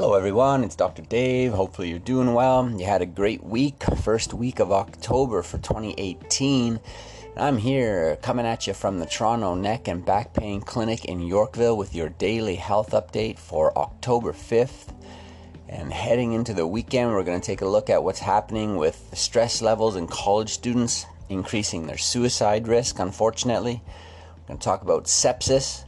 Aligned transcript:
Hello, 0.00 0.14
everyone. 0.14 0.62
It's 0.62 0.76
Dr. 0.76 1.02
Dave. 1.02 1.52
Hopefully, 1.52 1.90
you're 1.90 1.98
doing 1.98 2.32
well. 2.32 2.70
You 2.70 2.84
had 2.86 3.02
a 3.02 3.04
great 3.06 3.42
week, 3.42 3.82
first 3.96 4.32
week 4.32 4.60
of 4.60 4.70
October 4.70 5.42
for 5.42 5.58
2018. 5.58 6.78
I'm 7.36 7.56
here 7.58 8.16
coming 8.22 8.46
at 8.46 8.68
you 8.68 8.74
from 8.74 9.00
the 9.00 9.06
Toronto 9.06 9.56
Neck 9.56 9.88
and 9.88 10.06
Back 10.06 10.34
Pain 10.34 10.60
Clinic 10.60 11.04
in 11.06 11.18
Yorkville 11.18 11.76
with 11.76 11.96
your 11.96 12.10
daily 12.10 12.54
health 12.54 12.92
update 12.92 13.40
for 13.40 13.76
October 13.76 14.32
5th. 14.32 14.94
And 15.68 15.92
heading 15.92 16.32
into 16.32 16.54
the 16.54 16.64
weekend, 16.64 17.10
we're 17.10 17.24
going 17.24 17.40
to 17.40 17.44
take 17.44 17.62
a 17.62 17.66
look 17.66 17.90
at 17.90 18.04
what's 18.04 18.20
happening 18.20 18.76
with 18.76 19.10
stress 19.14 19.60
levels 19.60 19.96
in 19.96 20.06
college 20.06 20.50
students, 20.50 21.06
increasing 21.28 21.88
their 21.88 21.98
suicide 21.98 22.68
risk, 22.68 23.00
unfortunately. 23.00 23.82
We're 23.82 24.46
going 24.46 24.60
to 24.60 24.64
talk 24.64 24.82
about 24.82 25.06
sepsis, 25.06 25.82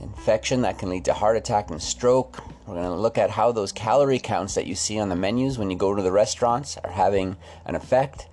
infection 0.00 0.62
that 0.62 0.78
can 0.78 0.88
lead 0.88 1.04
to 1.04 1.12
heart 1.12 1.36
attack 1.36 1.70
and 1.70 1.82
stroke. 1.82 2.42
We're 2.70 2.76
going 2.76 2.94
to 2.94 3.02
look 3.02 3.18
at 3.18 3.30
how 3.30 3.50
those 3.50 3.72
calorie 3.72 4.20
counts 4.20 4.54
that 4.54 4.64
you 4.64 4.76
see 4.76 5.00
on 5.00 5.08
the 5.08 5.16
menus 5.16 5.58
when 5.58 5.72
you 5.72 5.76
go 5.76 5.92
to 5.92 6.02
the 6.02 6.12
restaurants 6.12 6.76
are 6.76 6.92
having 6.92 7.36
an 7.66 7.74
effect. 7.74 8.28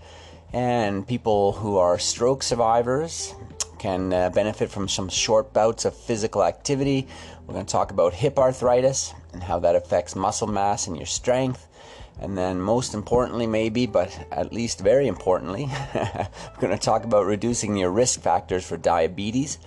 And 0.53 1.07
people 1.07 1.53
who 1.53 1.77
are 1.77 1.97
stroke 1.97 2.43
survivors 2.43 3.33
can 3.79 4.13
uh, 4.13 4.29
benefit 4.29 4.69
from 4.69 4.87
some 4.89 5.09
short 5.09 5.53
bouts 5.53 5.85
of 5.85 5.97
physical 5.97 6.43
activity. 6.43 7.07
We're 7.47 7.55
going 7.55 7.65
to 7.65 7.71
talk 7.71 7.89
about 7.89 8.13
hip 8.13 8.37
arthritis 8.37 9.11
and 9.33 9.41
how 9.41 9.57
that 9.57 9.75
affects 9.75 10.15
muscle 10.15 10.45
mass 10.45 10.85
and 10.85 10.95
your 10.95 11.07
strength. 11.07 11.67
And 12.21 12.37
then, 12.37 12.61
most 12.61 12.93
importantly, 12.93 13.47
maybe, 13.47 13.87
but 13.87 14.27
at 14.31 14.53
least 14.53 14.81
very 14.81 15.07
importantly, 15.07 15.67
we're 15.95 16.29
going 16.59 16.77
to 16.77 16.77
talk 16.77 17.05
about 17.05 17.25
reducing 17.25 17.75
your 17.75 17.89
risk 17.89 18.21
factors 18.21 18.63
for 18.63 18.77
diabetes 18.77 19.57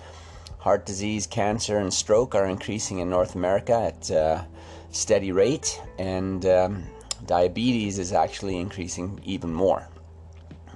Heart 0.61 0.85
disease, 0.85 1.25
cancer, 1.25 1.79
and 1.79 1.91
stroke 1.91 2.35
are 2.35 2.45
increasing 2.45 2.99
in 2.99 3.09
North 3.09 3.33
America 3.33 3.73
at 3.73 4.11
a 4.11 4.45
steady 4.91 5.31
rate, 5.31 5.81
and 5.97 6.45
um, 6.45 6.83
diabetes 7.25 7.97
is 7.97 8.13
actually 8.13 8.57
increasing 8.57 9.19
even 9.23 9.51
more. 9.51 9.87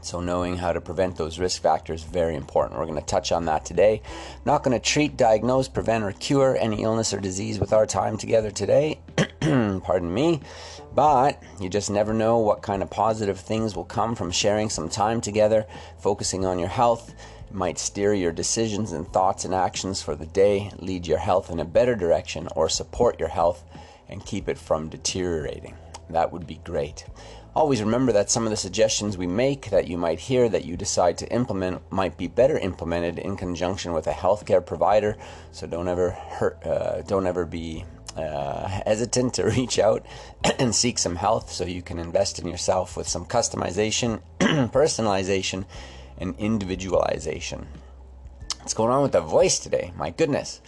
So, 0.01 0.21
knowing 0.21 0.57
how 0.57 0.73
to 0.73 0.81
prevent 0.81 1.17
those 1.17 1.37
risk 1.37 1.61
factors 1.61 2.03
is 2.03 2.09
very 2.09 2.33
important. 2.33 2.79
We're 2.79 2.87
going 2.87 2.99
to 2.99 3.05
touch 3.05 3.31
on 3.31 3.45
that 3.45 3.63
today. 3.63 4.01
Not 4.43 4.63
going 4.63 4.75
to 4.75 4.83
treat, 4.83 5.17
diagnose, 5.17 5.67
prevent, 5.67 6.03
or 6.03 6.13
cure 6.13 6.57
any 6.59 6.81
illness 6.81 7.13
or 7.13 7.19
disease 7.19 7.59
with 7.59 7.71
our 7.71 7.85
time 7.85 8.17
together 8.17 8.49
today. 8.49 9.01
Pardon 9.39 10.11
me. 10.11 10.41
But 10.95 11.43
you 11.59 11.69
just 11.69 11.91
never 11.91 12.13
know 12.13 12.39
what 12.39 12.61
kind 12.61 12.81
of 12.81 12.89
positive 12.89 13.39
things 13.39 13.75
will 13.75 13.83
come 13.83 14.15
from 14.15 14.31
sharing 14.31 14.69
some 14.69 14.89
time 14.89 15.21
together, 15.21 15.65
focusing 15.99 16.45
on 16.45 16.57
your 16.57 16.69
health 16.69 17.13
might 17.55 17.79
steer 17.79 18.13
your 18.13 18.31
decisions 18.31 18.91
and 18.91 19.07
thoughts 19.07 19.45
and 19.45 19.53
actions 19.53 20.01
for 20.01 20.15
the 20.15 20.25
day, 20.25 20.71
lead 20.77 21.07
your 21.07 21.17
health 21.17 21.49
in 21.49 21.59
a 21.59 21.65
better 21.65 21.95
direction, 21.95 22.47
or 22.55 22.67
support 22.67 23.19
your 23.19 23.29
health 23.29 23.63
and 24.09 24.25
keep 24.25 24.49
it 24.49 24.57
from 24.57 24.89
deteriorating. 24.89 25.75
That 26.09 26.31
would 26.31 26.45
be 26.45 26.59
great. 26.63 27.05
Always 27.55 27.81
remember 27.81 28.11
that 28.11 28.29
some 28.29 28.43
of 28.43 28.49
the 28.49 28.57
suggestions 28.57 29.17
we 29.17 29.27
make 29.27 29.69
that 29.69 29.87
you 29.87 29.97
might 29.97 30.19
hear 30.19 30.49
that 30.49 30.65
you 30.65 30.75
decide 30.75 31.17
to 31.19 31.31
implement 31.31 31.89
might 31.89 32.17
be 32.17 32.27
better 32.27 32.59
implemented 32.59 33.17
in 33.17 33.37
conjunction 33.37 33.93
with 33.93 34.07
a 34.07 34.11
healthcare 34.11 34.63
provider. 34.63 35.15
So 35.53 35.65
don't 35.65 35.87
ever 35.87 36.11
hurt, 36.11 36.61
uh, 36.65 37.01
don't 37.03 37.25
ever 37.25 37.45
be 37.45 37.85
uh, 38.15 38.67
hesitant 38.85 39.33
to 39.35 39.43
reach 39.57 39.79
out 39.79 40.05
and 40.59 40.73
seek 40.73 40.97
some 40.97 41.15
health 41.15 41.51
so 41.51 41.65
you 41.65 41.81
can 41.81 41.99
invest 41.99 42.39
in 42.39 42.47
yourself 42.47 42.95
with 42.97 43.07
some 43.07 43.25
customization, 43.25 44.21
personalization, 44.39 45.65
and 46.17 46.35
individualization. 46.37 47.67
What's 48.59 48.73
going 48.73 48.91
on 48.91 49.03
with 49.03 49.11
the 49.11 49.21
voice 49.21 49.59
today? 49.59 49.91
My 49.95 50.09
goodness. 50.09 50.61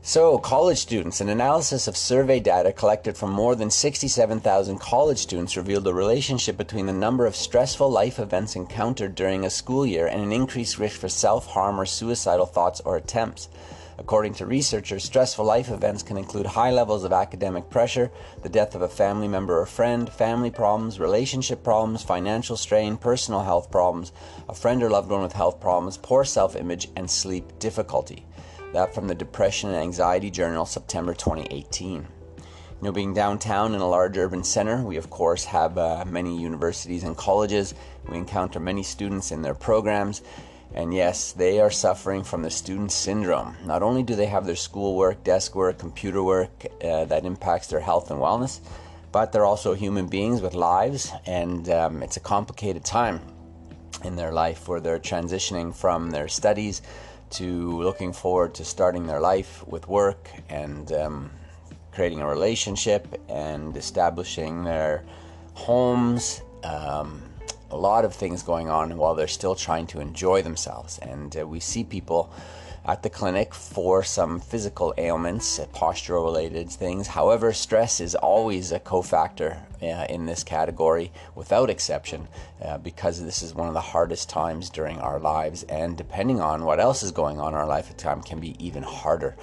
So, 0.00 0.38
college 0.38 0.78
students, 0.78 1.20
an 1.20 1.28
analysis 1.28 1.88
of 1.88 1.96
survey 1.96 2.40
data 2.40 2.72
collected 2.72 3.16
from 3.16 3.32
more 3.32 3.54
than 3.56 3.70
67,000 3.70 4.78
college 4.78 5.18
students 5.18 5.56
revealed 5.56 5.86
a 5.86 5.92
relationship 5.92 6.56
between 6.56 6.86
the 6.86 6.92
number 6.92 7.26
of 7.26 7.36
stressful 7.36 7.90
life 7.90 8.18
events 8.18 8.56
encountered 8.56 9.14
during 9.14 9.44
a 9.44 9.50
school 9.50 9.84
year 9.84 10.06
and 10.06 10.22
an 10.22 10.32
increased 10.32 10.78
risk 10.78 10.98
for 10.98 11.08
self 11.08 11.48
harm 11.48 11.78
or 11.78 11.84
suicidal 11.84 12.46
thoughts 12.46 12.80
or 12.80 12.96
attempts. 12.96 13.48
According 13.98 14.34
to 14.34 14.46
researchers, 14.46 15.02
stressful 15.02 15.44
life 15.44 15.70
events 15.70 16.04
can 16.04 16.16
include 16.16 16.46
high 16.46 16.70
levels 16.70 17.02
of 17.02 17.12
academic 17.12 17.68
pressure, 17.68 18.12
the 18.42 18.48
death 18.48 18.76
of 18.76 18.82
a 18.82 18.88
family 18.88 19.26
member 19.26 19.60
or 19.60 19.66
friend, 19.66 20.08
family 20.08 20.50
problems, 20.50 21.00
relationship 21.00 21.64
problems, 21.64 22.04
financial 22.04 22.56
strain, 22.56 22.96
personal 22.96 23.42
health 23.42 23.72
problems, 23.72 24.12
a 24.48 24.54
friend 24.54 24.84
or 24.84 24.88
loved 24.88 25.10
one 25.10 25.22
with 25.22 25.32
health 25.32 25.60
problems, 25.60 25.98
poor 25.98 26.24
self 26.24 26.54
image, 26.54 26.88
and 26.94 27.10
sleep 27.10 27.58
difficulty. 27.58 28.24
That 28.72 28.94
from 28.94 29.08
the 29.08 29.16
Depression 29.16 29.70
and 29.70 29.78
Anxiety 29.78 30.30
Journal, 30.30 30.64
September 30.64 31.12
2018. 31.12 32.06
You 32.80 32.84
know, 32.84 32.92
being 32.92 33.12
downtown 33.12 33.74
in 33.74 33.80
a 33.80 33.88
large 33.88 34.16
urban 34.16 34.44
center, 34.44 34.80
we 34.80 34.96
of 34.98 35.10
course 35.10 35.44
have 35.46 35.76
uh, 35.76 36.04
many 36.06 36.40
universities 36.40 37.02
and 37.02 37.16
colleges. 37.16 37.74
We 38.08 38.16
encounter 38.16 38.60
many 38.60 38.84
students 38.84 39.32
in 39.32 39.42
their 39.42 39.54
programs, 39.54 40.22
and 40.74 40.92
yes, 40.92 41.32
they 41.32 41.60
are 41.60 41.70
suffering 41.70 42.22
from 42.22 42.42
the 42.42 42.50
student 42.50 42.92
syndrome. 42.92 43.56
Not 43.64 43.82
only 43.82 44.02
do 44.02 44.14
they 44.14 44.26
have 44.26 44.46
their 44.46 44.56
schoolwork, 44.56 45.24
desk 45.24 45.54
work, 45.54 45.78
computer 45.78 46.22
work 46.22 46.66
uh, 46.84 47.04
that 47.06 47.24
impacts 47.24 47.68
their 47.68 47.80
health 47.80 48.10
and 48.10 48.20
wellness, 48.20 48.60
but 49.10 49.32
they're 49.32 49.46
also 49.46 49.74
human 49.74 50.06
beings 50.06 50.42
with 50.42 50.54
lives, 50.54 51.10
and 51.26 51.68
um, 51.70 52.02
it's 52.02 52.16
a 52.16 52.20
complicated 52.20 52.84
time 52.84 53.20
in 54.04 54.16
their 54.16 54.32
life 54.32 54.68
where 54.68 54.80
they're 54.80 54.98
transitioning 54.98 55.74
from 55.74 56.10
their 56.10 56.28
studies 56.28 56.82
to 57.30 57.82
looking 57.82 58.12
forward 58.12 58.54
to 58.54 58.64
starting 58.64 59.06
their 59.06 59.20
life 59.20 59.66
with 59.66 59.88
work 59.88 60.30
and 60.48 60.92
um, 60.92 61.30
creating 61.92 62.20
a 62.20 62.26
relationship 62.26 63.20
and 63.28 63.76
establishing 63.76 64.64
their 64.64 65.04
homes. 65.54 66.42
Um, 66.62 67.27
a 67.70 67.76
lot 67.76 68.04
of 68.04 68.14
things 68.14 68.42
going 68.42 68.68
on 68.68 68.96
while 68.96 69.14
they're 69.14 69.28
still 69.28 69.54
trying 69.54 69.86
to 69.88 70.00
enjoy 70.00 70.42
themselves. 70.42 70.98
And 70.98 71.36
uh, 71.36 71.46
we 71.46 71.60
see 71.60 71.84
people 71.84 72.32
at 72.88 73.02
the 73.02 73.10
clinic 73.10 73.54
for 73.54 74.02
some 74.02 74.40
physical 74.40 74.94
ailments, 74.96 75.58
uh, 75.58 75.66
postural 75.66 76.24
related 76.24 76.70
things. 76.70 77.06
However, 77.06 77.52
stress 77.52 78.00
is 78.00 78.14
always 78.14 78.72
a 78.72 78.80
cofactor 78.80 79.60
uh, 79.82 80.06
in 80.08 80.24
this 80.24 80.42
category 80.42 81.12
without 81.34 81.68
exception 81.68 82.26
uh, 82.64 82.78
because 82.78 83.22
this 83.22 83.42
is 83.42 83.54
one 83.54 83.68
of 83.68 83.74
the 83.74 83.80
hardest 83.80 84.30
times 84.30 84.70
during 84.70 84.98
our 85.00 85.20
lives. 85.20 85.64
And 85.64 85.98
depending 85.98 86.40
on 86.40 86.64
what 86.64 86.80
else 86.80 87.02
is 87.02 87.12
going 87.12 87.38
on 87.38 87.52
in 87.52 87.58
our 87.58 87.66
lifetime, 87.66 88.22
can 88.22 88.40
be 88.40 88.56
even 88.64 88.82
harder. 88.82 89.36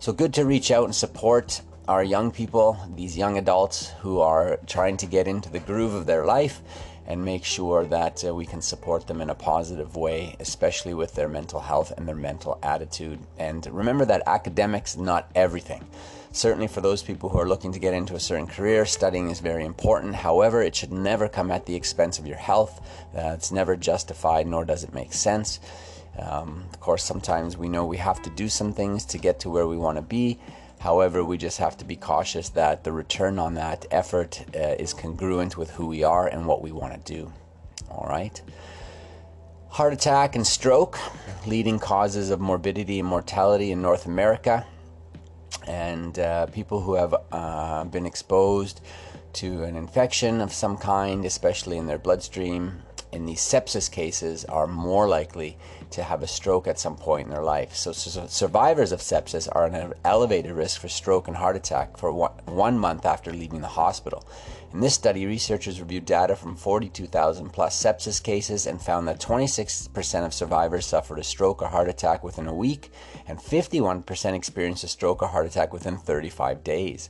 So, 0.00 0.12
good 0.12 0.34
to 0.34 0.44
reach 0.44 0.70
out 0.72 0.84
and 0.84 0.94
support 0.94 1.62
our 1.86 2.04
young 2.04 2.30
people, 2.30 2.78
these 2.96 3.16
young 3.16 3.38
adults 3.38 3.90
who 4.00 4.20
are 4.20 4.58
trying 4.66 4.96
to 4.98 5.06
get 5.06 5.26
into 5.26 5.48
the 5.50 5.60
groove 5.60 5.94
of 5.94 6.04
their 6.04 6.26
life 6.26 6.60
and 7.08 7.24
make 7.24 7.42
sure 7.42 7.86
that 7.86 8.22
uh, 8.22 8.34
we 8.34 8.44
can 8.44 8.60
support 8.60 9.06
them 9.06 9.22
in 9.22 9.30
a 9.30 9.34
positive 9.34 9.96
way, 9.96 10.36
especially 10.40 10.92
with 10.92 11.14
their 11.14 11.26
mental 11.26 11.58
health 11.58 11.90
and 11.96 12.06
their 12.06 12.14
mental 12.14 12.58
attitude. 12.62 13.18
And 13.38 13.66
remember 13.66 14.04
that 14.04 14.22
academics 14.26 14.96
not 14.96 15.30
everything. 15.34 15.88
Certainly, 16.32 16.68
for 16.68 16.82
those 16.82 17.02
people 17.02 17.30
who 17.30 17.38
are 17.38 17.48
looking 17.48 17.72
to 17.72 17.78
get 17.78 17.94
into 17.94 18.14
a 18.14 18.20
certain 18.20 18.46
career, 18.46 18.84
studying 18.84 19.30
is 19.30 19.40
very 19.40 19.64
important. 19.64 20.14
However, 20.14 20.62
it 20.62 20.76
should 20.76 20.92
never 20.92 21.28
come 21.28 21.50
at 21.50 21.64
the 21.64 21.74
expense 21.74 22.18
of 22.18 22.26
your 22.26 22.36
health. 22.36 22.78
Uh, 23.16 23.32
it's 23.32 23.50
never 23.50 23.74
justified, 23.74 24.46
nor 24.46 24.66
does 24.66 24.84
it 24.84 24.92
make 24.92 25.14
sense. 25.14 25.60
Um, 26.18 26.66
of 26.70 26.78
course, 26.78 27.02
sometimes 27.02 27.56
we 27.56 27.70
know 27.70 27.86
we 27.86 27.96
have 27.96 28.20
to 28.22 28.30
do 28.30 28.50
some 28.50 28.74
things 28.74 29.06
to 29.06 29.18
get 29.18 29.40
to 29.40 29.50
where 29.50 29.66
we 29.66 29.78
want 29.78 29.96
to 29.96 30.02
be. 30.02 30.38
However, 30.80 31.24
we 31.24 31.38
just 31.38 31.58
have 31.58 31.76
to 31.78 31.84
be 31.84 31.96
cautious 31.96 32.50
that 32.50 32.84
the 32.84 32.92
return 32.92 33.38
on 33.38 33.54
that 33.54 33.86
effort 33.90 34.44
uh, 34.54 34.76
is 34.78 34.94
congruent 34.94 35.56
with 35.56 35.70
who 35.72 35.86
we 35.86 36.04
are 36.04 36.26
and 36.26 36.46
what 36.46 36.62
we 36.62 36.72
want 36.72 36.92
to 37.04 37.12
do. 37.12 37.32
All 37.90 38.06
right. 38.08 38.40
Heart 39.70 39.92
attack 39.92 40.36
and 40.36 40.46
stroke, 40.46 40.98
leading 41.46 41.78
causes 41.78 42.30
of 42.30 42.40
morbidity 42.40 43.00
and 43.00 43.08
mortality 43.08 43.72
in 43.72 43.82
North 43.82 44.06
America. 44.06 44.66
And 45.66 46.18
uh, 46.18 46.46
people 46.46 46.80
who 46.80 46.94
have 46.94 47.14
uh, 47.30 47.84
been 47.84 48.06
exposed 48.06 48.80
to 49.34 49.64
an 49.64 49.76
infection 49.76 50.40
of 50.40 50.52
some 50.52 50.76
kind, 50.76 51.24
especially 51.24 51.76
in 51.76 51.86
their 51.86 51.98
bloodstream, 51.98 52.82
in 53.12 53.26
these 53.26 53.40
sepsis 53.40 53.90
cases 53.90 54.44
are 54.44 54.66
more 54.66 55.08
likely 55.08 55.56
to 55.90 56.02
have 56.02 56.22
a 56.22 56.26
stroke 56.26 56.66
at 56.66 56.78
some 56.78 56.96
point 56.96 57.26
in 57.26 57.32
their 57.32 57.42
life. 57.42 57.74
So, 57.74 57.92
so 57.92 58.26
survivors 58.26 58.92
of 58.92 59.00
sepsis 59.00 59.48
are 59.52 59.66
at 59.66 59.74
an 59.74 59.94
elevated 60.04 60.52
risk 60.52 60.80
for 60.80 60.88
stroke 60.88 61.28
and 61.28 61.36
heart 61.36 61.56
attack 61.56 61.96
for 61.96 62.12
one, 62.12 62.32
one 62.44 62.78
month 62.78 63.06
after 63.06 63.32
leaving 63.32 63.60
the 63.60 63.68
hospital. 63.68 64.26
In 64.72 64.80
this 64.80 64.94
study, 64.94 65.24
researchers 65.24 65.80
reviewed 65.80 66.04
data 66.04 66.36
from 66.36 66.54
42,000 66.54 67.48
plus 67.50 67.82
sepsis 67.82 68.22
cases 68.22 68.66
and 68.66 68.80
found 68.80 69.08
that 69.08 69.18
26% 69.18 70.26
of 70.26 70.34
survivors 70.34 70.84
suffered 70.84 71.18
a 71.18 71.24
stroke 71.24 71.62
or 71.62 71.68
heart 71.68 71.88
attack 71.88 72.22
within 72.22 72.46
a 72.46 72.54
week, 72.54 72.92
and 73.26 73.38
51% 73.38 74.34
experienced 74.34 74.84
a 74.84 74.88
stroke 74.88 75.22
or 75.22 75.28
heart 75.28 75.46
attack 75.46 75.72
within 75.72 75.96
35 75.96 76.62
days. 76.62 77.08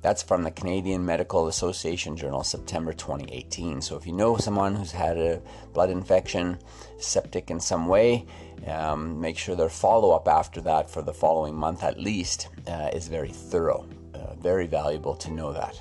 That's 0.00 0.22
from 0.22 0.44
the 0.44 0.50
Canadian 0.50 1.04
Medical 1.04 1.48
Association 1.48 2.16
Journal, 2.16 2.44
September 2.44 2.92
2018. 2.92 3.82
So 3.82 3.96
if 3.96 4.06
you 4.06 4.12
know 4.12 4.36
someone 4.36 4.74
who's 4.74 4.92
had 4.92 5.18
a 5.18 5.42
blood 5.72 5.90
infection, 5.90 6.58
septic 6.98 7.50
in 7.50 7.58
some 7.58 7.88
way, 7.88 8.24
um, 8.66 9.20
make 9.20 9.36
sure 9.36 9.56
their 9.56 9.68
follow 9.68 10.12
up 10.12 10.28
after 10.28 10.60
that 10.62 10.88
for 10.88 11.02
the 11.02 11.12
following 11.12 11.54
month 11.54 11.82
at 11.82 11.98
least 11.98 12.48
uh, 12.68 12.90
is 12.92 13.08
very 13.08 13.30
thorough. 13.30 13.86
uh, 14.14 14.34
very 14.36 14.66
valuable 14.66 15.14
to 15.14 15.30
know 15.30 15.52
that. 15.52 15.80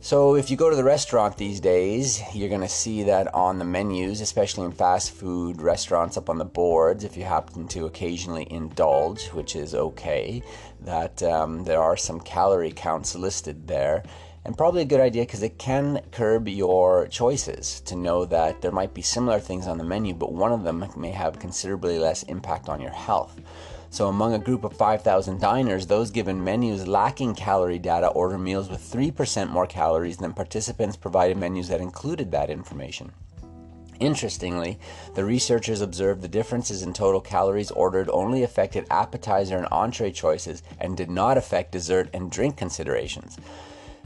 So, 0.00 0.36
if 0.36 0.48
you 0.48 0.56
go 0.56 0.70
to 0.70 0.76
the 0.76 0.84
restaurant 0.84 1.36
these 1.36 1.58
days, 1.58 2.22
you're 2.32 2.48
going 2.48 2.60
to 2.60 2.68
see 2.68 3.02
that 3.02 3.34
on 3.34 3.58
the 3.58 3.64
menus, 3.64 4.20
especially 4.20 4.64
in 4.64 4.70
fast 4.70 5.10
food 5.10 5.60
restaurants, 5.60 6.16
up 6.16 6.30
on 6.30 6.38
the 6.38 6.44
boards, 6.44 7.02
if 7.02 7.16
you 7.16 7.24
happen 7.24 7.66
to 7.68 7.86
occasionally 7.86 8.46
indulge, 8.48 9.26
which 9.30 9.56
is 9.56 9.74
okay, 9.74 10.40
that 10.82 11.20
um, 11.24 11.64
there 11.64 11.82
are 11.82 11.96
some 11.96 12.20
calorie 12.20 12.70
counts 12.70 13.16
listed 13.16 13.66
there. 13.66 14.04
And 14.44 14.56
probably 14.56 14.82
a 14.82 14.86
good 14.86 15.00
idea 15.00 15.24
because 15.24 15.42
it 15.42 15.58
can 15.58 16.00
curb 16.12 16.46
your 16.46 17.08
choices 17.08 17.80
to 17.80 17.96
know 17.96 18.24
that 18.26 18.62
there 18.62 18.70
might 18.70 18.94
be 18.94 19.02
similar 19.02 19.40
things 19.40 19.66
on 19.66 19.78
the 19.78 19.84
menu, 19.84 20.14
but 20.14 20.32
one 20.32 20.52
of 20.52 20.62
them 20.62 20.86
may 20.96 21.10
have 21.10 21.40
considerably 21.40 21.98
less 21.98 22.22
impact 22.22 22.68
on 22.68 22.80
your 22.80 22.92
health. 22.92 23.40
So, 23.90 24.08
among 24.08 24.34
a 24.34 24.38
group 24.38 24.64
of 24.64 24.76
5,000 24.76 25.40
diners, 25.40 25.86
those 25.86 26.10
given 26.10 26.44
menus 26.44 26.86
lacking 26.86 27.34
calorie 27.34 27.78
data 27.78 28.08
order 28.08 28.38
meals 28.38 28.68
with 28.68 28.80
3% 28.80 29.50
more 29.50 29.66
calories 29.66 30.18
than 30.18 30.34
participants 30.34 30.96
provided 30.96 31.36
menus 31.36 31.68
that 31.68 31.80
included 31.80 32.30
that 32.30 32.50
information. 32.50 33.12
Interestingly, 34.00 34.78
the 35.14 35.24
researchers 35.24 35.80
observed 35.80 36.22
the 36.22 36.28
differences 36.28 36.82
in 36.82 36.92
total 36.92 37.20
calories 37.20 37.70
ordered 37.72 38.08
only 38.10 38.42
affected 38.44 38.86
appetizer 38.90 39.56
and 39.56 39.66
entree 39.72 40.12
choices 40.12 40.62
and 40.78 40.96
did 40.96 41.10
not 41.10 41.36
affect 41.36 41.72
dessert 41.72 42.08
and 42.12 42.30
drink 42.30 42.56
considerations. 42.56 43.38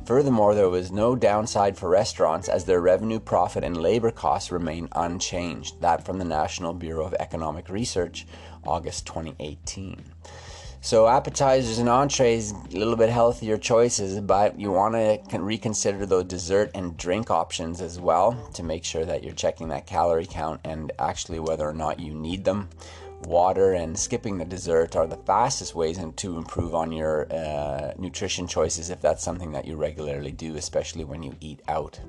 Furthermore, 0.05 0.55
there 0.55 0.69
was 0.69 0.91
no 0.91 1.15
downside 1.15 1.77
for 1.77 1.89
restaurants 1.89 2.49
as 2.49 2.65
their 2.65 2.81
revenue, 2.81 3.21
profit, 3.21 3.63
and 3.63 3.77
labor 3.77 4.11
costs 4.11 4.51
remain 4.51 4.89
unchanged. 4.93 5.81
That 5.81 6.05
from 6.05 6.19
the 6.19 6.25
National 6.25 6.73
Bureau 6.73 7.07
of 7.07 7.15
Economic 7.15 7.69
Research, 7.69 8.27
August 8.65 9.07
2018. 9.07 10.03
So, 10.81 11.07
appetizers 11.07 11.79
and 11.79 11.89
entrees, 11.89 12.51
a 12.51 12.77
little 12.77 12.97
bit 12.97 13.09
healthier 13.09 13.57
choices, 13.57 14.19
but 14.21 14.59
you 14.59 14.73
want 14.73 14.95
to 14.95 15.39
reconsider 15.41 16.07
the 16.07 16.25
dessert 16.25 16.73
and 16.75 16.97
drink 16.97 17.31
options 17.31 17.81
as 17.81 18.01
well 18.01 18.51
to 18.55 18.65
make 18.65 18.85
sure 18.85 19.05
that 19.05 19.23
you're 19.23 19.33
checking 19.33 19.69
that 19.69 19.87
calorie 19.87 20.27
count 20.27 20.61
and 20.65 20.91
actually 20.99 21.39
whether 21.39 21.69
or 21.69 21.73
not 21.73 22.01
you 22.01 22.13
need 22.13 22.45
them 22.45 22.69
water 23.27 23.73
and 23.73 23.99
skipping 23.99 24.39
the 24.39 24.45
dessert 24.45 24.97
are 24.97 25.07
the 25.07 25.17
fastest 25.17 25.75
ways 25.75 25.99
to 26.17 26.37
improve 26.37 26.75
on 26.75 26.93
your 26.93 27.33
uh, 27.33 27.93
nutrition 27.99 28.47
choices 28.47 28.91
if 28.91 29.01
that's 29.01 29.23
something 29.23 29.53
that 29.53 29.67
you 29.67 29.77
regularly 29.77 30.33
do, 30.33 30.57
especially 30.57 31.05
when 31.05 31.23
you 31.23 31.35
eat 31.41 31.61
out. 31.69 32.01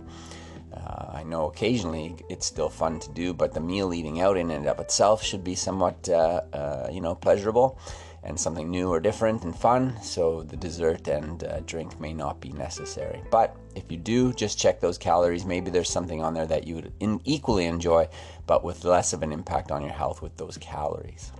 Uh, 0.73 1.11
I 1.13 1.23
know 1.23 1.47
occasionally 1.47 2.15
it's 2.29 2.45
still 2.45 2.69
fun 2.69 2.99
to 2.99 3.11
do, 3.11 3.33
but 3.33 3.53
the 3.53 3.59
meal 3.59 3.93
eating 3.93 4.21
out 4.21 4.37
in 4.37 4.51
and 4.51 4.67
of 4.67 4.79
itself 4.79 5.23
should 5.23 5.43
be 5.43 5.55
somewhat, 5.55 6.09
uh, 6.09 6.41
uh 6.53 6.89
you 6.91 7.01
know, 7.01 7.15
pleasurable 7.15 7.77
and 8.23 8.39
something 8.39 8.69
new 8.69 8.89
or 8.89 8.99
different 8.99 9.43
and 9.43 9.55
fun. 9.55 10.01
So 10.01 10.43
the 10.43 10.55
dessert 10.55 11.07
and 11.07 11.43
uh, 11.43 11.59
drink 11.61 11.99
may 11.99 12.13
not 12.13 12.39
be 12.39 12.49
necessary. 12.53 13.21
But 13.29 13.55
if 13.75 13.91
you 13.91 13.97
do, 13.97 14.33
just 14.33 14.57
check 14.57 14.79
those 14.79 14.97
calories. 14.97 15.45
Maybe 15.45 15.69
there's 15.69 15.89
something 15.89 16.21
on 16.21 16.33
there 16.33 16.47
that 16.47 16.65
you 16.65 16.75
would 16.75 16.93
in- 16.99 17.21
equally 17.25 17.65
enjoy, 17.65 18.07
but 18.47 18.63
with 18.63 18.85
less 18.85 19.13
of 19.13 19.23
an 19.23 19.31
impact 19.31 19.71
on 19.71 19.81
your 19.81 19.91
health 19.91 20.21
with 20.21 20.37
those 20.37 20.57
calories. 20.57 21.31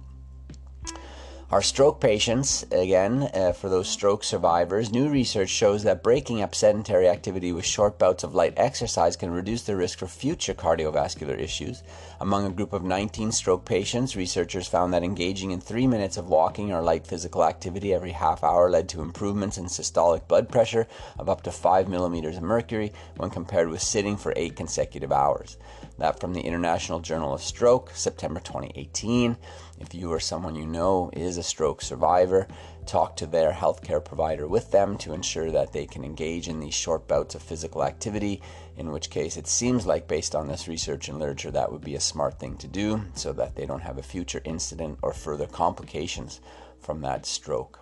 Our 1.53 1.61
stroke 1.61 2.01
patients, 2.01 2.65
again, 2.71 3.29
uh, 3.31 3.51
for 3.51 3.69
those 3.69 3.87
stroke 3.87 4.23
survivors, 4.23 4.91
new 4.91 5.07
research 5.07 5.49
shows 5.49 5.83
that 5.83 6.01
breaking 6.01 6.41
up 6.41 6.55
sedentary 6.55 7.07
activity 7.07 7.51
with 7.51 7.63
short 7.63 7.99
bouts 7.99 8.23
of 8.23 8.33
light 8.33 8.55
exercise 8.57 9.15
can 9.15 9.29
reduce 9.29 9.61
the 9.61 9.75
risk 9.75 9.99
for 9.99 10.07
future 10.07 10.55
cardiovascular 10.55 11.39
issues. 11.39 11.83
Among 12.19 12.47
a 12.47 12.51
group 12.51 12.73
of 12.73 12.81
19 12.81 13.31
stroke 13.31 13.65
patients, 13.65 14.15
researchers 14.15 14.67
found 14.67 14.95
that 14.95 15.03
engaging 15.03 15.51
in 15.51 15.61
three 15.61 15.85
minutes 15.85 16.17
of 16.17 16.27
walking 16.27 16.73
or 16.73 16.81
light 16.81 17.05
physical 17.05 17.43
activity 17.43 17.93
every 17.93 18.13
half 18.13 18.43
hour 18.43 18.67
led 18.71 18.89
to 18.89 19.03
improvements 19.03 19.59
in 19.59 19.65
systolic 19.65 20.27
blood 20.27 20.49
pressure 20.49 20.87
of 21.19 21.29
up 21.29 21.43
to 21.43 21.51
5 21.51 21.87
millimeters 21.87 22.37
of 22.37 22.41
mercury 22.41 22.91
when 23.17 23.29
compared 23.29 23.69
with 23.69 23.83
sitting 23.83 24.17
for 24.17 24.33
eight 24.35 24.55
consecutive 24.55 25.11
hours. 25.11 25.57
That 25.97 26.19
from 26.19 26.33
the 26.33 26.41
International 26.41 26.99
Journal 26.99 27.33
of 27.33 27.41
Stroke, 27.41 27.91
September 27.93 28.39
2018. 28.39 29.37
If 29.79 29.93
you 29.93 30.11
or 30.11 30.19
someone 30.19 30.55
you 30.55 30.65
know 30.65 31.11
is 31.13 31.37
a 31.37 31.43
stroke 31.43 31.81
survivor, 31.81 32.47
talk 32.85 33.15
to 33.17 33.27
their 33.27 33.51
healthcare 33.51 34.03
provider 34.03 34.47
with 34.47 34.71
them 34.71 34.97
to 34.97 35.13
ensure 35.13 35.51
that 35.51 35.71
they 35.71 35.85
can 35.85 36.03
engage 36.03 36.47
in 36.47 36.59
these 36.59 36.73
short 36.73 37.07
bouts 37.07 37.35
of 37.35 37.43
physical 37.43 37.83
activity, 37.83 38.41
in 38.75 38.91
which 38.91 39.11
case 39.11 39.37
it 39.37 39.47
seems 39.47 39.85
like, 39.85 40.07
based 40.07 40.35
on 40.35 40.47
this 40.47 40.67
research 40.67 41.09
and 41.09 41.19
literature, 41.19 41.51
that 41.51 41.71
would 41.71 41.83
be 41.83 41.95
a 41.95 41.99
smart 41.99 42.39
thing 42.39 42.57
to 42.57 42.67
do 42.67 43.05
so 43.13 43.31
that 43.33 43.55
they 43.55 43.65
don't 43.65 43.81
have 43.83 43.99
a 43.99 44.03
future 44.03 44.41
incident 44.45 44.97
or 45.03 45.13
further 45.13 45.47
complications 45.47 46.41
from 46.79 47.01
that 47.01 47.25
stroke. 47.25 47.79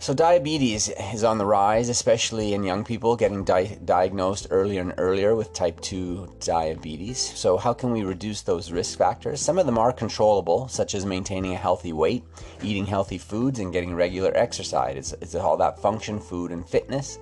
So, 0.00 0.14
diabetes 0.14 0.88
is 1.12 1.24
on 1.24 1.38
the 1.38 1.44
rise, 1.44 1.88
especially 1.88 2.54
in 2.54 2.62
young 2.62 2.84
people 2.84 3.16
getting 3.16 3.42
di- 3.42 3.78
diagnosed 3.84 4.46
earlier 4.48 4.80
and 4.80 4.94
earlier 4.96 5.34
with 5.34 5.52
type 5.52 5.80
2 5.80 6.36
diabetes. 6.38 7.18
So, 7.18 7.56
how 7.56 7.72
can 7.72 7.90
we 7.90 8.04
reduce 8.04 8.42
those 8.42 8.70
risk 8.70 8.96
factors? 8.96 9.40
Some 9.40 9.58
of 9.58 9.66
them 9.66 9.76
are 9.76 9.92
controllable, 9.92 10.68
such 10.68 10.94
as 10.94 11.04
maintaining 11.04 11.52
a 11.52 11.58
healthy 11.58 11.92
weight, 11.92 12.22
eating 12.62 12.86
healthy 12.86 13.18
foods, 13.18 13.58
and 13.58 13.72
getting 13.72 13.92
regular 13.92 14.30
exercise. 14.36 14.96
It's, 14.96 15.12
it's 15.20 15.34
all 15.34 15.56
that 15.56 15.80
function, 15.80 16.20
food, 16.20 16.52
and 16.52 16.66
fitness. 16.66 17.18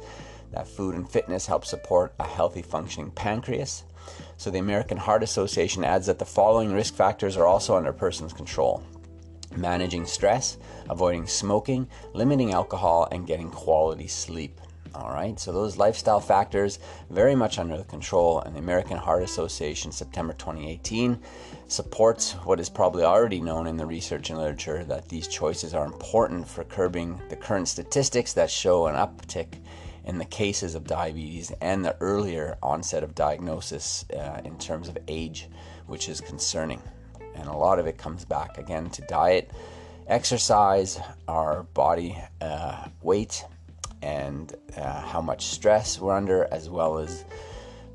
That 0.52 0.68
food 0.68 0.96
and 0.96 1.10
fitness 1.10 1.46
help 1.46 1.64
support 1.64 2.12
a 2.20 2.24
healthy 2.24 2.60
functioning 2.60 3.10
pancreas. 3.10 3.84
So, 4.36 4.50
the 4.50 4.58
American 4.58 4.98
Heart 4.98 5.22
Association 5.22 5.82
adds 5.82 6.06
that 6.08 6.18
the 6.18 6.26
following 6.26 6.74
risk 6.74 6.94
factors 6.94 7.38
are 7.38 7.46
also 7.46 7.74
under 7.74 7.90
a 7.90 7.94
person's 7.94 8.34
control 8.34 8.82
managing 9.54 10.06
stress, 10.06 10.58
avoiding 10.88 11.26
smoking, 11.26 11.88
limiting 12.14 12.52
alcohol, 12.52 13.08
and 13.12 13.26
getting 13.26 13.50
quality 13.50 14.08
sleep. 14.08 14.60
All 14.94 15.10
right, 15.10 15.38
so 15.38 15.52
those 15.52 15.76
lifestyle 15.76 16.20
factors 16.20 16.78
very 17.10 17.34
much 17.34 17.58
under 17.58 17.76
the 17.76 17.84
control, 17.84 18.40
and 18.40 18.54
the 18.54 18.60
American 18.60 18.96
Heart 18.96 19.24
Association, 19.24 19.92
September 19.92 20.32
2018, 20.32 21.18
supports 21.68 22.32
what 22.32 22.60
is 22.60 22.70
probably 22.70 23.04
already 23.04 23.40
known 23.40 23.66
in 23.66 23.76
the 23.76 23.84
research 23.84 24.30
and 24.30 24.38
literature 24.38 24.84
that 24.84 25.08
these 25.08 25.28
choices 25.28 25.74
are 25.74 25.84
important 25.84 26.48
for 26.48 26.64
curbing 26.64 27.20
the 27.28 27.36
current 27.36 27.68
statistics 27.68 28.32
that 28.32 28.50
show 28.50 28.86
an 28.86 28.94
uptick 28.94 29.58
in 30.06 30.16
the 30.16 30.24
cases 30.24 30.74
of 30.74 30.84
diabetes 30.84 31.52
and 31.60 31.84
the 31.84 31.96
earlier 32.00 32.56
onset 32.62 33.02
of 33.02 33.14
diagnosis 33.14 34.06
uh, 34.16 34.40
in 34.44 34.56
terms 34.56 34.88
of 34.88 34.96
age, 35.08 35.48
which 35.86 36.08
is 36.08 36.20
concerning 36.20 36.80
and 37.36 37.48
a 37.48 37.56
lot 37.56 37.78
of 37.78 37.86
it 37.86 37.98
comes 37.98 38.24
back 38.24 38.58
again 38.58 38.90
to 38.90 39.02
diet, 39.02 39.50
exercise, 40.06 40.98
our 41.28 41.62
body 41.74 42.16
uh, 42.40 42.86
weight, 43.02 43.44
and 44.02 44.54
uh, 44.76 45.00
how 45.00 45.20
much 45.20 45.46
stress 45.46 45.98
we're 45.98 46.14
under, 46.14 46.46
as 46.52 46.68
well 46.68 46.98
as 46.98 47.24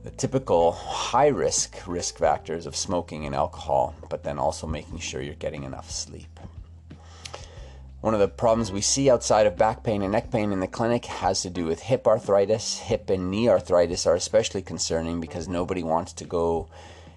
the 0.03 0.11
typical 0.11 0.71
high 0.71 1.27
risk 1.27 1.77
risk 1.85 2.17
factors 2.17 2.65
of 2.65 2.75
smoking 2.75 3.25
and 3.25 3.35
alcohol, 3.35 3.93
but 4.09 4.23
then 4.23 4.39
also 4.39 4.65
making 4.65 4.97
sure 4.97 5.21
you're 5.21 5.35
getting 5.35 5.63
enough 5.63 5.91
sleep. 5.91 6.39
One 8.01 8.15
of 8.15 8.19
the 8.19 8.27
problems 8.27 8.71
we 8.71 8.81
see 8.81 9.11
outside 9.11 9.45
of 9.45 9.57
back 9.57 9.83
pain 9.83 10.01
and 10.01 10.11
neck 10.11 10.31
pain 10.31 10.51
in 10.51 10.59
the 10.59 10.67
clinic 10.67 11.05
has 11.05 11.43
to 11.43 11.51
do 11.51 11.65
with 11.65 11.81
hip 11.81 12.07
arthritis. 12.07 12.79
Hip 12.79 13.11
and 13.11 13.29
knee 13.29 13.47
arthritis 13.47 14.07
are 14.07 14.15
especially 14.15 14.63
concerning 14.63 15.21
because 15.21 15.47
nobody 15.47 15.83
wants 15.83 16.13
to 16.13 16.25
go 16.25 16.67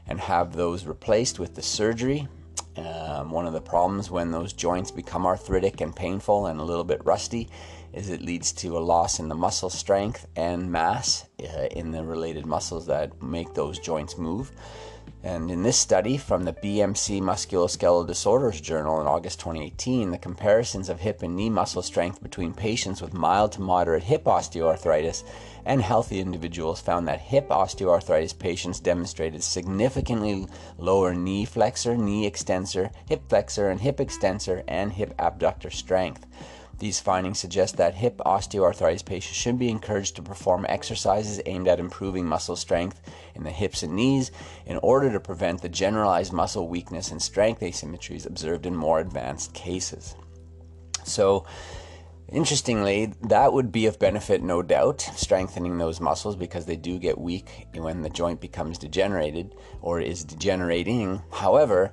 and 0.07 0.21
have 0.21 0.55
those 0.55 0.85
replaced 0.85 1.39
with 1.39 1.55
the 1.55 1.63
surgery. 1.63 2.29
Um, 2.77 3.31
one 3.31 3.47
of 3.47 3.53
the 3.53 3.61
problems 3.61 4.11
when 4.11 4.33
those 4.33 4.53
joints 4.53 4.91
become 4.91 5.27
arthritic 5.27 5.81
and 5.81 5.95
painful 5.95 6.47
and 6.47 6.59
a 6.61 6.65
little 6.65 6.85
bit 6.85 7.05
rusty 7.05 7.49
is 7.95 8.11
it 8.11 8.21
leads 8.21 8.53
to 8.53 8.77
a 8.77 8.81
loss 8.81 9.21
in 9.21 9.29
the 9.29 9.35
muscle 9.35 9.71
strength 9.71 10.27
and 10.37 10.71
mass 10.71 11.27
uh, 11.41 11.67
in 11.71 11.93
the 11.93 12.03
related 12.03 12.45
muscles 12.45 12.87
that 12.87 13.23
make 13.23 13.55
those 13.55 13.79
joints 13.79 14.19
move. 14.19 14.51
And 15.23 15.51
in 15.51 15.63
this 15.63 15.79
study 15.79 16.19
from 16.19 16.45
the 16.45 16.53
BMC 16.53 17.23
Musculoskeletal 17.23 18.07
Disorders 18.07 18.61
Journal 18.61 19.01
in 19.01 19.07
August 19.07 19.41
2018, 19.41 20.11
the 20.11 20.19
comparisons 20.19 20.91
of 20.91 21.01
hip 21.01 21.23
and 21.23 21.35
knee 21.35 21.49
muscle 21.49 21.81
strength 21.81 22.23
between 22.23 22.53
patients 22.53 23.01
with 23.01 23.15
mild 23.15 23.53
to 23.53 23.63
moderate 23.63 24.03
hip 24.03 24.25
osteoarthritis 24.25 25.25
and 25.65 25.81
healthy 25.81 26.21
individuals 26.21 26.81
found 26.81 27.09
that 27.09 27.21
hip 27.21 27.49
osteoarthritis 27.49 28.39
patients 28.39 28.81
demonstrated 28.81 29.43
significantly 29.43 30.47
lower 30.77 31.15
knee 31.15 31.47
flexor, 31.47 31.97
knee 31.97 32.27
extensor, 32.27 32.91
hip 33.09 33.23
flexor, 33.29 33.71
and 33.71 33.81
hip 33.81 34.01
extensor 34.01 34.63
and 34.69 34.93
hip 34.93 35.15
abductor 35.19 35.71
strength. 35.71 36.27
These 36.79 37.01
findings 37.01 37.39
suggest 37.39 37.77
that 37.77 37.95
hip 37.95 38.19
osteoarthritis 38.19 39.05
patients 39.05 39.37
should 39.37 39.59
be 39.59 39.71
encouraged 39.71 40.17
to 40.17 40.23
perform 40.23 40.67
exercises 40.69 41.41
aimed 41.47 41.69
at 41.69 41.81
improving 41.81 42.27
muscle 42.27 42.57
strength 42.57 43.01
in 43.35 43.45
the 43.45 43.51
hips 43.51 43.83
and 43.83 43.95
knees 43.95 44.31
in 44.67 44.79
order 44.79 45.13
to 45.13 45.21
prevent 45.21 45.63
the 45.63 45.69
generalized 45.69 46.33
muscle 46.33 46.69
weakness 46.69 47.11
and 47.11 47.23
strength 47.23 47.61
asymmetries 47.61 48.27
observed 48.27 48.67
in 48.67 48.75
more 48.75 49.01
advanced 49.01 49.55
cases. 49.55 50.17
So, 51.05 51.47
Interestingly, 52.29 53.13
that 53.29 53.53
would 53.53 53.71
be 53.71 53.87
of 53.87 53.99
benefit, 53.99 54.43
no 54.43 54.63
doubt, 54.63 55.03
strengthening 55.15 55.77
those 55.77 56.01
muscles 56.01 56.37
because 56.37 56.65
they 56.65 56.75
do 56.75 56.99
get 56.99 57.19
weak 57.19 57.69
when 57.75 58.01
the 58.03 58.09
joint 58.09 58.41
becomes 58.41 58.79
degenerated 58.79 59.55
or 59.83 60.01
is 60.01 60.25
degenerating. 60.25 61.23
However, 61.31 61.93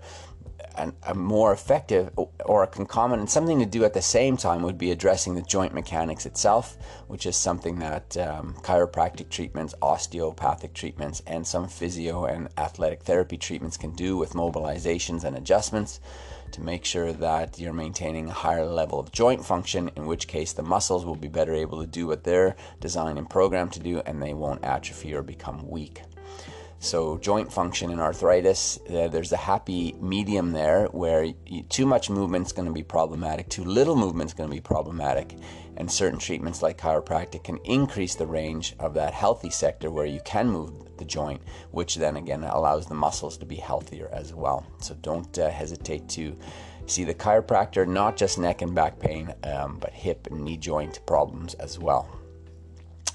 a, 0.75 0.91
a, 1.07 1.13
more 1.13 1.51
effective 1.51 2.09
or 2.45 2.63
a 2.63 2.67
concomitant, 2.67 3.29
something 3.29 3.59
to 3.59 3.65
do 3.65 3.83
at 3.83 3.93
the 3.93 4.01
same 4.01 4.37
time 4.37 4.61
would 4.61 4.77
be 4.77 4.91
addressing 4.91 5.35
the 5.35 5.41
joint 5.41 5.73
mechanics 5.73 6.25
itself, 6.25 6.77
which 7.07 7.25
is 7.25 7.35
something 7.35 7.79
that 7.79 8.17
um, 8.17 8.55
chiropractic 8.61 9.29
treatments, 9.29 9.73
osteopathic 9.81 10.73
treatments, 10.73 11.21
and 11.27 11.45
some 11.45 11.67
physio 11.67 12.25
and 12.25 12.49
athletic 12.57 13.03
therapy 13.03 13.37
treatments 13.37 13.77
can 13.77 13.91
do 13.91 14.17
with 14.17 14.33
mobilizations 14.33 15.23
and 15.23 15.35
adjustments 15.35 15.99
to 16.51 16.61
make 16.61 16.85
sure 16.85 17.13
that 17.13 17.59
you're 17.59 17.73
maintaining 17.73 18.29
a 18.29 18.33
higher 18.33 18.65
level 18.65 18.99
of 18.99 19.11
joint 19.11 19.45
function, 19.45 19.89
in 19.95 20.05
which 20.05 20.27
case 20.27 20.53
the 20.53 20.63
muscles 20.63 21.05
will 21.05 21.15
be 21.15 21.27
better 21.27 21.53
able 21.53 21.79
to 21.79 21.87
do 21.87 22.07
what 22.07 22.23
they're 22.23 22.55
designed 22.79 23.17
and 23.17 23.29
programmed 23.29 23.71
to 23.73 23.79
do 23.79 24.01
and 24.05 24.21
they 24.21 24.33
won't 24.33 24.63
atrophy 24.63 25.13
or 25.13 25.21
become 25.21 25.69
weak. 25.69 26.01
So, 26.83 27.19
joint 27.19 27.53
function 27.53 27.91
in 27.91 27.99
arthritis, 27.99 28.79
uh, 28.89 29.07
there's 29.07 29.31
a 29.31 29.37
happy 29.37 29.93
medium 30.01 30.51
there 30.51 30.87
where 30.87 31.31
too 31.69 31.85
much 31.85 32.09
movement 32.09 32.47
is 32.47 32.53
going 32.53 32.67
to 32.67 32.73
be 32.73 32.81
problematic, 32.81 33.49
too 33.49 33.63
little 33.63 33.95
movement 33.95 34.31
is 34.31 34.33
going 34.33 34.49
to 34.49 34.55
be 34.55 34.61
problematic. 34.61 35.37
And 35.77 35.89
certain 35.91 36.17
treatments 36.17 36.63
like 36.63 36.79
chiropractic 36.79 37.43
can 37.43 37.59
increase 37.65 38.15
the 38.15 38.25
range 38.25 38.73
of 38.79 38.95
that 38.95 39.13
healthy 39.13 39.51
sector 39.51 39.91
where 39.91 40.07
you 40.07 40.21
can 40.25 40.49
move 40.49 40.97
the 40.97 41.05
joint, 41.05 41.43
which 41.69 41.97
then 41.97 42.17
again 42.17 42.43
allows 42.43 42.87
the 42.87 42.95
muscles 42.95 43.37
to 43.37 43.45
be 43.45 43.57
healthier 43.57 44.09
as 44.11 44.33
well. 44.33 44.65
So, 44.79 44.95
don't 44.95 45.37
uh, 45.37 45.51
hesitate 45.51 46.09
to 46.09 46.35
see 46.87 47.03
the 47.03 47.13
chiropractor, 47.13 47.87
not 47.87 48.17
just 48.17 48.39
neck 48.39 48.63
and 48.63 48.73
back 48.73 48.97
pain, 48.99 49.31
um, 49.43 49.77
but 49.79 49.93
hip 49.93 50.27
and 50.31 50.43
knee 50.43 50.57
joint 50.57 51.05
problems 51.05 51.53
as 51.53 51.77
well. 51.77 52.20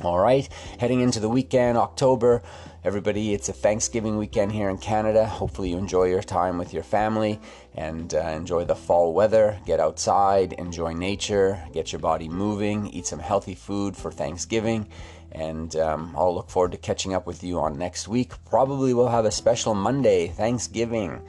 All 0.02 0.18
right, 0.18 0.46
heading 0.78 1.00
into 1.00 1.20
the 1.20 1.28
weekend, 1.28 1.78
October. 1.78 2.42
Everybody, 2.84 3.32
it's 3.32 3.48
a 3.48 3.54
Thanksgiving 3.54 4.18
weekend 4.18 4.52
here 4.52 4.68
in 4.68 4.76
Canada. 4.76 5.24
Hopefully, 5.24 5.70
you 5.70 5.78
enjoy 5.78 6.04
your 6.04 6.22
time 6.22 6.58
with 6.58 6.74
your 6.74 6.82
family 6.82 7.40
and 7.74 8.12
uh, 8.12 8.18
enjoy 8.18 8.66
the 8.66 8.74
fall 8.74 9.14
weather. 9.14 9.58
Get 9.64 9.80
outside, 9.80 10.52
enjoy 10.52 10.92
nature, 10.92 11.58
get 11.72 11.92
your 11.92 12.00
body 12.00 12.28
moving, 12.28 12.88
eat 12.88 13.06
some 13.06 13.20
healthy 13.20 13.54
food 13.54 13.96
for 13.96 14.12
Thanksgiving. 14.12 14.86
And 15.32 15.74
um, 15.76 16.14
I'll 16.14 16.34
look 16.34 16.50
forward 16.50 16.72
to 16.72 16.78
catching 16.78 17.14
up 17.14 17.26
with 17.26 17.42
you 17.42 17.58
on 17.58 17.78
next 17.78 18.06
week. 18.06 18.34
Probably 18.44 18.92
we'll 18.92 19.08
have 19.08 19.24
a 19.24 19.30
special 19.30 19.74
Monday, 19.74 20.28
Thanksgiving 20.28 21.22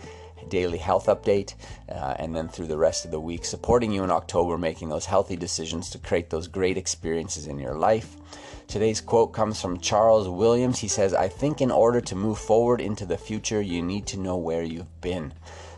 daily 0.50 0.78
health 0.78 1.08
update, 1.08 1.56
uh, 1.90 2.16
and 2.20 2.36
then 2.36 2.48
through 2.48 2.68
the 2.68 2.78
rest 2.78 3.06
of 3.06 3.12
the 3.12 3.20
week, 3.20 3.44
supporting 3.44 3.92
you 3.92 4.04
in 4.04 4.12
October, 4.12 4.58
making 4.58 4.88
those 4.90 5.06
healthy 5.06 5.36
decisions 5.36 5.90
to 5.90 5.98
create 5.98 6.30
those 6.30 6.48
great 6.48 6.78
experiences 6.78 7.48
in 7.48 7.60
your 7.60 7.76
life. 7.76 8.16
Today's 8.68 9.00
quote 9.00 9.32
comes 9.32 9.62
from 9.62 9.80
Charles 9.80 10.28
Williams. 10.28 10.80
He 10.80 10.90
says, 10.90 11.14
I 11.14 11.30
think 11.30 11.62
in 11.62 11.72
order 11.72 12.02
to 12.02 12.16
move 12.16 12.38
forward 12.38 12.82
into 12.82 13.06
the 13.06 13.18
future, 13.18 13.62
you 13.62 13.82
need 13.82 14.06
to 14.08 14.20
know 14.20 14.36
where 14.36 14.62
you've 14.62 15.00
been. 15.00 15.34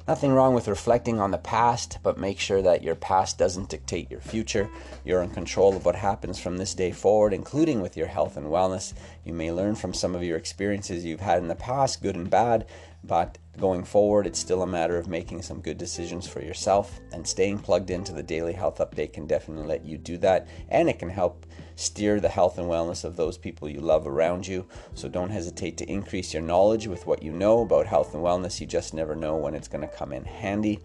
Nothing 0.08 0.34
wrong 0.34 0.56
with 0.56 0.68
reflecting 0.68 1.20
on 1.20 1.30
the 1.30 1.38
past, 1.38 2.00
but 2.02 2.18
make 2.18 2.40
sure 2.40 2.64
that 2.64 2.82
your 2.82 2.96
past 2.96 3.38
doesn't 3.38 3.70
dictate 3.70 4.10
your 4.10 4.22
future. 4.22 4.72
You're 5.06 5.22
in 5.22 5.30
control 5.30 5.76
of 5.76 5.86
what 5.86 5.98
happens 5.98 6.40
from 6.40 6.58
this 6.58 6.74
day 6.74 6.92
forward, 6.92 7.32
including 7.32 7.80
with 7.80 7.96
your 7.96 8.08
health 8.08 8.36
and 8.36 8.48
wellness. 8.48 8.94
You 9.24 9.34
may 9.34 9.52
learn 9.52 9.76
from 9.76 9.94
some 9.94 10.16
of 10.16 10.24
your 10.24 10.38
experiences 10.38 11.06
you've 11.06 11.20
had 11.20 11.44
in 11.44 11.48
the 11.48 11.54
past, 11.54 12.02
good 12.02 12.16
and 12.16 12.28
bad, 12.28 12.66
but 13.04 13.38
going 13.60 13.84
forward, 13.84 14.26
it's 14.26 14.40
still 14.40 14.64
a 14.64 14.68
matter 14.68 14.98
of 14.98 15.08
making 15.08 15.42
some 15.42 15.62
good 15.62 15.78
decisions 15.78 16.28
for 16.28 16.42
yourself. 16.42 17.00
And 17.12 17.28
staying 17.28 17.60
plugged 17.60 17.92
into 17.92 18.14
the 18.14 18.24
daily 18.24 18.54
health 18.54 18.80
update 18.80 19.14
can 19.14 19.28
definitely 19.28 19.68
let 19.68 19.86
you 19.86 19.98
do 19.98 20.18
that. 20.20 20.48
And 20.70 20.90
it 20.90 21.00
can 21.00 21.10
help 21.10 21.46
steer 21.76 22.20
the 22.20 22.30
health 22.30 22.58
and 22.58 22.68
wellness 22.68 23.04
of 23.04 23.16
those 23.16 23.38
people 23.38 23.70
you 23.70 23.80
love 23.80 24.08
around 24.08 24.48
you. 24.48 24.66
So 24.96 25.08
don't 25.08 25.30
hesitate 25.30 25.78
to 25.78 25.90
increase 25.90 26.34
your 26.34 26.44
knowledge 26.44 26.88
with 26.88 27.06
what 27.06 27.24
you 27.24 27.32
know 27.32 27.62
about 27.62 27.86
health 27.86 28.14
and 28.14 28.24
wellness. 28.24 28.60
You 28.60 28.68
just 28.68 28.94
never 28.94 29.16
know 29.16 29.36
when 29.38 29.56
it's 29.56 29.68
going 29.68 29.88
to 29.88 29.96
come 29.96 30.14
in 30.14 30.26
handy. 30.26 30.80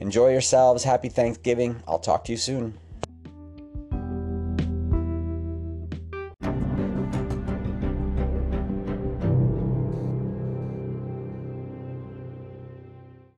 Enjoy 0.00 0.32
yourselves. 0.32 0.84
Happy 0.84 1.08
Thanksgiving. 1.08 1.82
I'll 1.86 1.98
talk 1.98 2.24
to 2.24 2.32
you 2.32 2.38
soon. 2.38 2.78